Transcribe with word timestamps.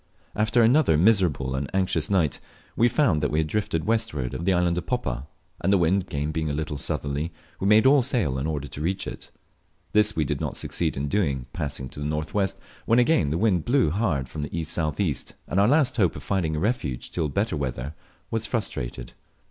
After 0.35 0.63
another 0.63 0.97
miserable 0.97 1.53
and 1.53 1.69
anxious 1.75 2.09
night, 2.09 2.39
we 2.75 2.87
found 2.89 3.21
that 3.21 3.29
we 3.29 3.37
had 3.37 3.45
drifted 3.45 3.85
westward 3.85 4.33
of 4.33 4.45
the 4.45 4.51
island 4.53 4.79
of 4.79 4.87
Poppa, 4.87 5.27
and 5.63 5.71
the 5.71 5.77
wind 5.77 6.09
being 6.09 6.29
again 6.29 6.49
a 6.49 6.53
little 6.53 6.79
southerly, 6.79 7.31
we 7.59 7.67
made 7.67 7.85
all 7.85 8.01
sail 8.01 8.39
in 8.39 8.47
order 8.47 8.67
to 8.67 8.81
reach 8.81 9.05
it. 9.05 9.29
This 9.93 10.15
we 10.15 10.23
did 10.25 10.41
not 10.41 10.57
succeed 10.57 10.97
in 10.97 11.07
doing, 11.07 11.45
passing 11.53 11.87
to 11.89 11.99
the 11.99 12.05
north 12.07 12.33
west, 12.33 12.57
when 12.87 12.97
the 12.97 13.05
wind 13.37 13.61
again 13.61 13.61
blew 13.61 13.91
hard 13.91 14.27
from 14.27 14.41
the 14.41 14.57
E.S.E., 14.57 15.15
and 15.47 15.59
our 15.59 15.67
last 15.67 15.97
hope 15.97 16.15
of 16.15 16.23
finding 16.23 16.55
a 16.55 16.59
refuge 16.59 17.11
till 17.11 17.29
better 17.29 17.55
weather 17.55 17.93
was 18.31 18.47
frustrated. 18.47 19.13